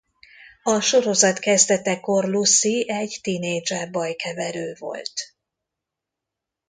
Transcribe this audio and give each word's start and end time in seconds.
A 0.63 0.79
sorozat 0.79 1.39
kezdetekor 1.39 2.23
Lucy 2.25 2.89
egy 2.89 3.19
tinédzser 3.21 3.89
bajkeverő 3.91 4.75
volt. 4.79 5.11